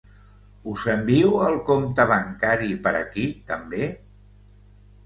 [0.71, 3.87] Us envio el compte bancari per aquí també?